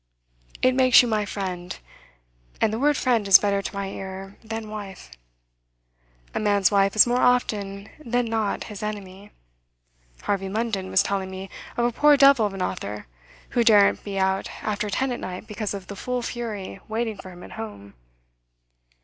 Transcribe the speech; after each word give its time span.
It 0.63 0.73
makes 0.73 1.03
you 1.03 1.07
my 1.07 1.25
friend; 1.27 1.77
and 2.59 2.73
the 2.73 2.79
word 2.79 2.97
friend 2.97 3.27
is 3.27 3.37
better 3.37 3.61
to 3.61 3.75
my 3.75 3.87
ear 3.89 4.35
than 4.43 4.67
wife. 4.71 5.11
A 6.33 6.39
man's 6.39 6.71
wife 6.71 6.95
is 6.95 7.05
more 7.05 7.21
often 7.21 7.87
than 8.03 8.25
not 8.25 8.63
his 8.63 8.81
enemy. 8.81 9.29
Harvey 10.23 10.49
Munden 10.49 10.89
was 10.89 11.03
telling 11.03 11.29
me 11.29 11.51
of 11.77 11.85
a 11.85 11.91
poor 11.91 12.17
devil 12.17 12.47
of 12.47 12.55
an 12.55 12.63
author 12.63 13.05
who 13.49 13.63
daren't 13.63 14.03
be 14.03 14.17
out 14.17 14.49
after 14.63 14.89
ten 14.89 15.11
at 15.11 15.19
night 15.19 15.45
because 15.45 15.71
of 15.75 15.85
the 15.85 15.95
fool 15.95 16.23
fury 16.23 16.79
waiting 16.87 17.17
for 17.19 17.29
him 17.31 17.43
at 17.43 17.51
home. 17.51 17.93